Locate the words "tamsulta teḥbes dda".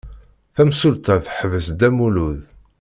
0.55-1.89